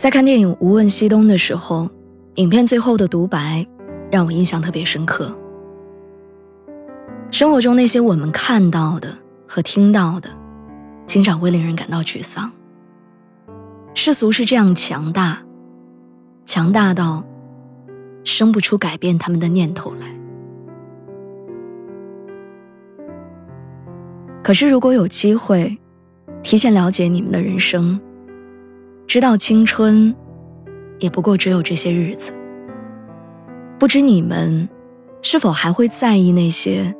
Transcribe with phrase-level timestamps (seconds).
[0.00, 1.86] 在看电影《无问西东》的时候，
[2.36, 3.66] 影片最后的独白
[4.10, 5.30] 让我印象特别深刻。
[7.30, 9.14] 生活中那些我们看到的
[9.46, 10.30] 和听到的，
[11.04, 12.50] 经常会令人感到沮丧。
[13.92, 15.38] 世俗是这样强大，
[16.46, 17.22] 强大到
[18.24, 20.06] 生不出改变他们的念头来。
[24.42, 25.76] 可是，如果有机会
[26.42, 28.00] 提前了解你们的人生，
[29.10, 30.14] 知道青春，
[31.00, 32.32] 也不过只有这些日子。
[33.76, 34.68] 不知你们，
[35.20, 36.94] 是否还会在意那些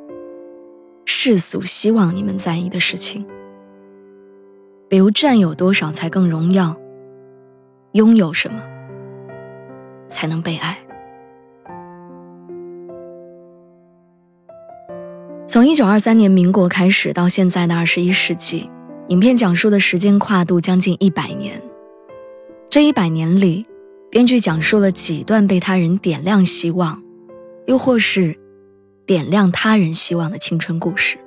[1.05, 3.25] 世俗希望你们在意的事情？
[4.89, 6.75] 比如占有多少才更荣耀？
[7.93, 8.61] 拥有什么
[10.09, 10.77] 才能被爱？
[15.47, 18.69] 从一九二三年民国开始到现在的二十一世纪，
[19.07, 21.61] 影片讲述的时间跨度将近一百年。
[22.71, 23.65] 这一百年里，
[24.09, 27.03] 编剧讲述了几段被他人点亮希望，
[27.65, 28.33] 又或是
[29.05, 31.17] 点亮他人希望的青春故事。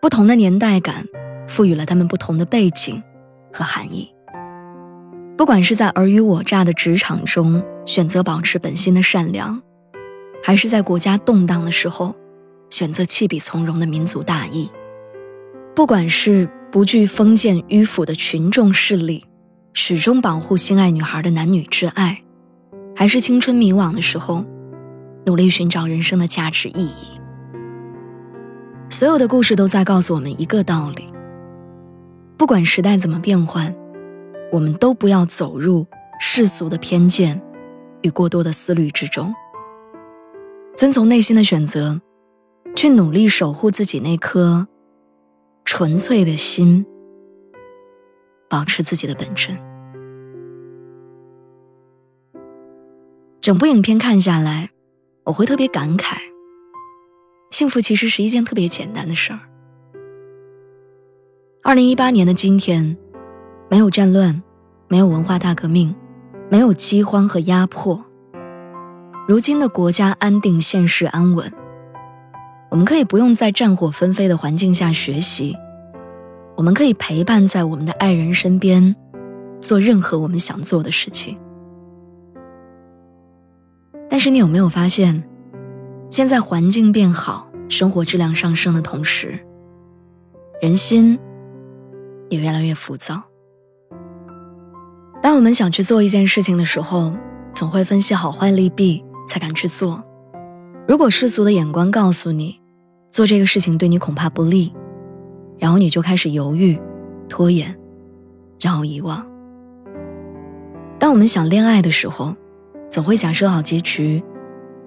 [0.00, 1.06] 不同的年代感，
[1.46, 3.02] 赋予了他们不同的背景
[3.52, 4.10] 和含义。
[5.36, 9.60] 不管是在尔虞我诈的职场中选择保持本心的善良，
[10.42, 12.16] 还是在国家动荡的时候
[12.70, 14.70] 选择弃笔从戎的民族大义；
[15.74, 19.22] 不管是不惧封建迂腐的群众势力。
[19.78, 22.18] 始终保护心爱女孩的男女之爱，
[22.94, 24.42] 还是青春迷惘的时候，
[25.26, 27.20] 努力寻找人生的价值意义。
[28.88, 31.12] 所有的故事都在告诉我们一个道理：
[32.38, 33.72] 不管时代怎么变换，
[34.50, 35.86] 我们都不要走入
[36.18, 37.38] 世俗的偏见
[38.00, 39.34] 与过多的思虑之中，
[40.74, 42.00] 遵从内心的选择，
[42.74, 44.66] 去努力守护自己那颗
[45.66, 46.86] 纯粹的心。
[48.48, 49.56] 保持自己的本真。
[53.40, 54.70] 整部影片看下来，
[55.24, 56.16] 我会特别感慨：
[57.50, 59.38] 幸福其实是一件特别简单的事儿。
[61.62, 62.96] 二零一八年的今天，
[63.68, 64.42] 没有战乱，
[64.88, 65.94] 没有文化大革命，
[66.50, 68.04] 没有饥荒和压迫。
[69.28, 71.52] 如今的国家安定，现实安稳，
[72.70, 75.56] 我们可以不用在战火纷飞的环境下学习。
[76.56, 78.96] 我们可以陪伴在我们的爱人身边，
[79.60, 81.38] 做任何我们想做的事情。
[84.08, 85.22] 但是你有没有发现，
[86.08, 89.38] 现在环境变好，生活质量上升的同时，
[90.62, 91.18] 人心
[92.30, 93.22] 也越来越浮躁。
[95.22, 97.12] 当我们想去做一件事情的时候，
[97.52, 100.02] 总会分析好坏利弊才敢去做。
[100.88, 102.58] 如果世俗的眼光告诉你，
[103.10, 104.72] 做这个事情对你恐怕不利。
[105.58, 106.78] 然后你就开始犹豫、
[107.28, 107.76] 拖延，
[108.60, 109.26] 然后遗忘。
[110.98, 112.34] 当我们想恋爱的时候，
[112.90, 114.22] 总会假设好结局，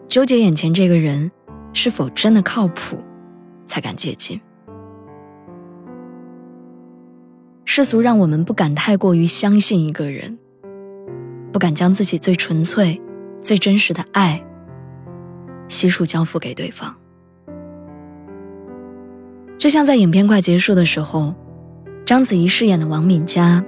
[0.08, 1.32] 纠结眼前这个人
[1.74, 2.98] 是否真的靠谱，
[3.66, 4.40] 才敢接近。
[7.66, 10.38] 世俗让我们不敢太过于相信一个人，
[11.52, 13.00] 不敢将自己最纯粹、
[13.40, 14.44] 最真实的爱
[15.68, 16.96] 悉数交付给对方。
[19.60, 21.36] 就像在影片快结束的时候，
[22.06, 23.62] 章子怡饰演的王敏佳，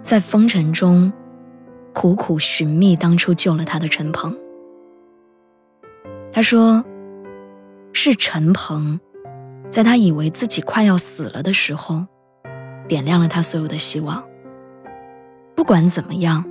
[0.00, 1.12] 在风尘中
[1.92, 4.34] 苦苦寻觅当初救了她的陈鹏。
[6.32, 6.82] 他说
[7.92, 8.98] ：“是陈鹏，
[9.68, 12.06] 在他以为自己快要死了的时候，
[12.88, 14.24] 点亮了他所有的希望。
[15.54, 16.42] 不管怎么样，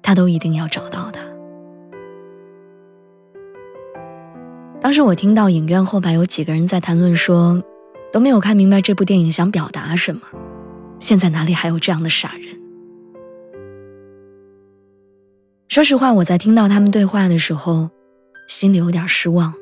[0.00, 1.20] 他都一定要找到他。”
[4.86, 7.60] 当时我听到影院后排有几个人在谈论说，
[8.12, 10.20] 都没有看明白这部电影想表达什么。
[11.00, 12.56] 现在哪里还有这样的傻人？
[15.66, 17.90] 说实话，我在听到他们对话的时候，
[18.46, 19.52] 心里有点失望。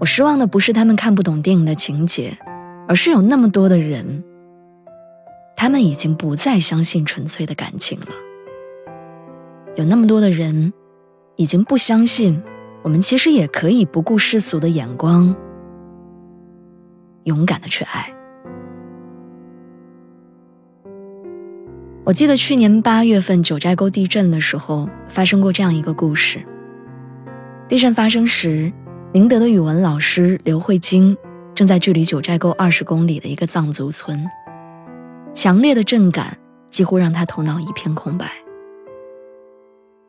[0.00, 2.36] 我失望的不是他们看不懂电影的情节，
[2.88, 4.24] 而是有那么多的人，
[5.56, 8.08] 他们已经不再相信纯粹的感情了。
[9.76, 10.72] 有那么多的人，
[11.36, 12.42] 已经不相信。
[12.82, 15.34] 我们其实也可以不顾世俗的眼光
[17.24, 18.12] 勇敢的去爱。
[22.04, 26.42] 我记得去年八月份九寨沟地震的时候发生过这样一个故事。
[27.68, 28.72] 地震发生时
[29.12, 31.14] 宁德的语文老师刘慧晶
[31.54, 34.26] 正在距离九寨沟二十公里的一个藏族村。
[35.34, 36.36] 强烈的震感
[36.70, 38.47] 几乎让她头脑一片空白。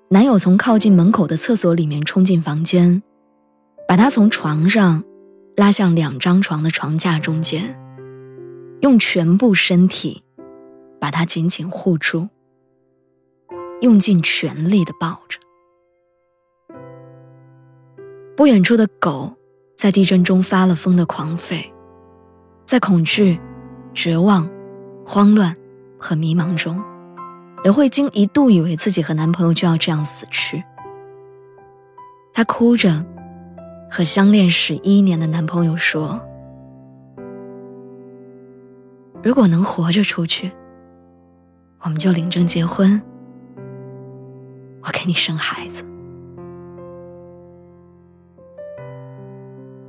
[0.09, 3.01] 男友从靠近门口的厕所里面冲进房间，
[3.87, 5.03] 把她从床上
[5.55, 7.79] 拉向两张床的床架中间，
[8.81, 10.23] 用全部身体。
[11.01, 12.27] 把他紧紧护住，
[13.79, 15.39] 用尽全力的抱着。
[18.35, 19.33] 不远处的狗
[19.77, 21.63] 在地震中发了疯的狂吠，
[22.65, 23.39] 在恐惧、
[23.93, 24.45] 绝望、
[25.05, 25.55] 慌乱
[25.97, 26.77] 和迷茫中，
[27.63, 30.63] 刘慧晶一度以为自己和男朋友就要这样死去。
[32.33, 33.05] 她哭着
[33.91, 36.21] 和相恋十一年的男朋友说
[39.21, 40.51] ：“如果能活着出去。”
[41.81, 43.01] 我们就领证结婚，
[44.81, 45.85] 我给你生孩子。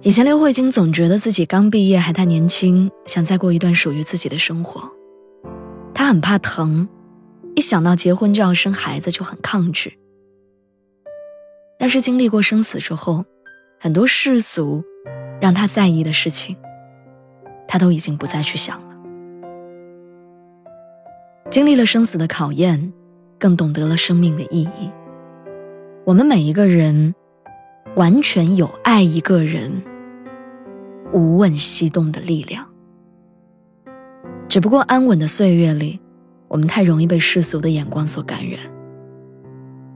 [0.01, 4.89] 以前刘慧晶总觉得自己刚毕业还太年轻，想再过一段属于自己的生活。
[5.93, 6.89] 她很怕疼，
[7.61, 9.99] 一想到结婚就要生孩子就很抗拒。
[11.79, 13.27] 但是经历过生死之后，
[13.79, 14.83] 很多世俗
[15.43, 16.57] 让他在意的事情，
[17.69, 18.97] 他都已经不再去想了。
[21.51, 22.95] 经历了生死的考验，
[23.39, 24.91] 更懂得了生命的意义。
[26.07, 27.15] 我们每一个人，
[27.95, 29.71] 完全有爱一个人
[31.13, 32.67] 无问西东的力量。
[34.49, 36.01] 只不过安稳的岁月里，
[36.51, 38.59] 我们太容易被世俗的眼光所感染，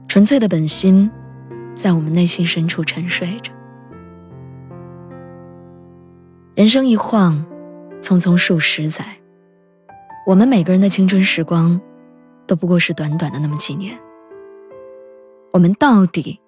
[0.07, 1.11] 纯粹的本心，
[1.75, 3.51] 在我们内心深处沉睡着。
[6.55, 7.45] 人生一晃，
[7.99, 9.05] 匆匆数十载。
[10.25, 11.77] 我们每个人的青春时光，
[12.47, 13.93] 都不过是短短的那么几年。
[15.51, 16.39] 我们到底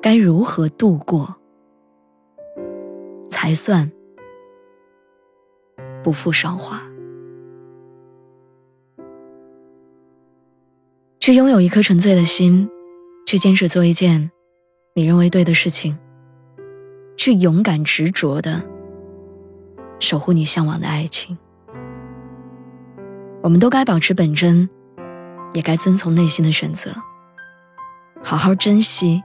[0.00, 1.32] 该如何度过，
[3.30, 3.88] 才算
[6.02, 6.82] 不负韶华？
[11.22, 12.68] 去拥有一颗纯粹的心，
[13.28, 14.28] 去坚持做一件
[14.92, 15.96] 你认为对的事情，
[17.16, 18.60] 去勇敢执着的
[20.00, 21.38] 守护你向往的爱情。
[23.40, 24.68] 我们都该保持本真，
[25.54, 26.90] 也该遵从内心的选择，
[28.20, 29.22] 好好珍惜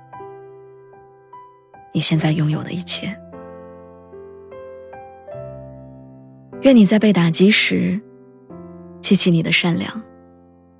[1.95, 3.11] 你现在拥有的一切。
[6.61, 7.99] 愿你在被打击时，
[9.01, 9.99] 记起你的善良，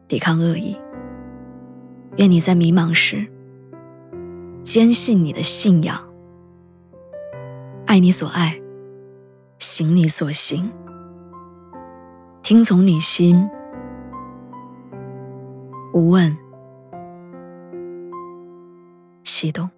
[0.08, 0.78] 抵抗恶意；
[2.18, 3.26] 愿你在迷茫时，
[4.64, 6.04] 坚信你的信仰，
[7.86, 8.60] 爱你所爱，
[9.60, 10.72] 行你所行。
[12.42, 13.48] 听从你心，
[15.94, 16.36] 无问
[19.24, 19.70] 西东。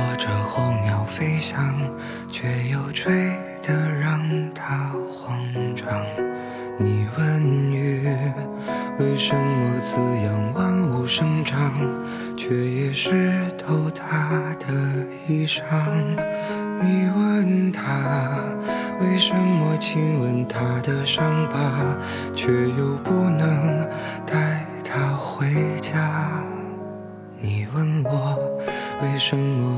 [0.00, 1.74] 么拖着候鸟飞翔，
[2.30, 3.12] 却又追
[3.62, 4.18] 得让
[4.54, 5.38] 它慌
[5.74, 5.88] 张？
[6.78, 8.08] 你问雨，
[8.98, 11.72] 为什么滋养万物生长，
[12.36, 14.66] 却也湿透它的
[15.28, 15.62] 衣裳？
[16.82, 18.42] 你问他，
[19.02, 21.94] 为什么亲吻他的伤疤，
[22.34, 23.86] 却又不能
[24.24, 25.46] 带他回
[25.82, 26.42] 家？
[27.38, 28.38] 你问我。
[29.02, 29.69] 为什么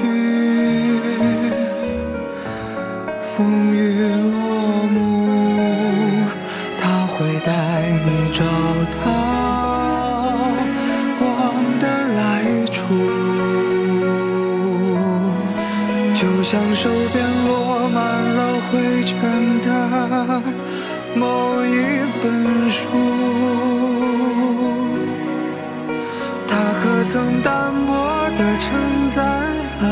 [0.00, 0.06] 去
[3.36, 3.36] 风
[3.74, 3.76] 雨
[4.32, 4.96] 落幕，
[6.80, 7.50] 他会带
[8.06, 8.40] 你找
[9.04, 9.04] 到
[11.18, 11.22] 光
[11.78, 11.84] 的
[12.16, 12.18] 来
[12.70, 12.78] 处，
[16.14, 17.48] 就像手边落
[17.90, 18.38] 满了
[18.70, 19.68] 灰尘的
[21.14, 21.68] 某一
[22.22, 22.24] 本
[22.70, 22.78] 书。
[26.48, 27.69] 他可曾当？